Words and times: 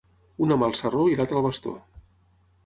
Una 0.45 0.55
mà 0.61 0.65
al 0.69 0.73
sarró 0.79 1.03
i 1.11 1.19
l'altra 1.19 1.39
al 1.43 1.47
bastó. 1.49 1.75